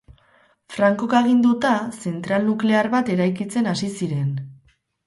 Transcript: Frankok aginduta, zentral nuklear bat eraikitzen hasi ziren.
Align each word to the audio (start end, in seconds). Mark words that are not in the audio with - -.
Frankok 0.75 1.13
aginduta, 1.19 1.75
zentral 2.07 2.45
nuklear 2.49 2.93
bat 2.99 3.17
eraikitzen 3.19 3.75
hasi 3.75 3.97
ziren. 4.01 4.35